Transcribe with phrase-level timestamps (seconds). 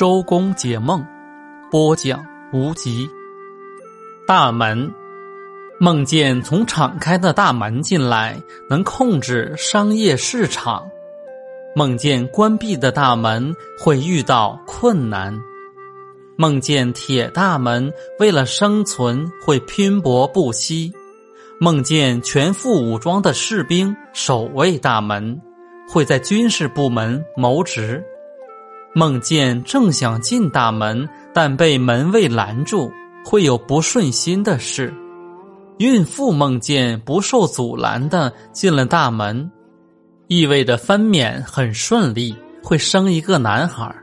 [0.00, 1.04] 周公解梦，
[1.70, 3.06] 播讲无极。
[4.26, 4.90] 大门，
[5.78, 10.84] 梦见从敞开的大门进来，能控制商业市场；
[11.76, 15.34] 梦见关闭的大门，会遇到困难；
[16.34, 20.90] 梦见铁大门，为了生存会拼搏不息；
[21.60, 25.38] 梦见全副武装的士兵守卫大门，
[25.90, 28.02] 会在军事部门谋职。
[28.94, 32.90] 梦见正想进大门，但被门卫拦住，
[33.24, 34.92] 会有不顺心的事。
[35.78, 39.50] 孕妇梦见不受阻拦的进了大门，
[40.26, 43.94] 意味着分娩很顺利，会生一个男孩。